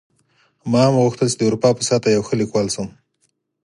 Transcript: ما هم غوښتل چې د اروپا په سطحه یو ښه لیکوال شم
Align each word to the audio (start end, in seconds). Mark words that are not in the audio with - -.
ما 0.71 0.81
هم 0.87 0.95
غوښتل 1.03 1.27
چې 1.31 1.37
د 1.37 1.41
اروپا 1.47 1.69
په 1.75 1.83
سطحه 1.89 2.11
یو 2.15 2.25
ښه 2.27 2.35
لیکوال 2.41 2.67
شم 2.75 2.87